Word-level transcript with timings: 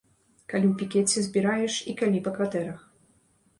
Калі 0.53 0.65
ў 0.69 0.73
пікеце 0.81 1.25
збіраеш 1.27 1.73
і 1.93 1.97
калі 2.01 2.25
па 2.31 2.35
кватэрах. 2.41 2.79